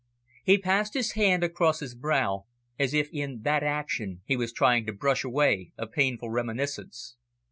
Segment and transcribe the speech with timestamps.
[0.43, 2.45] He passed his hand across his brow,
[2.79, 7.17] as if in that action he was trying to brush away a painful reminiscence.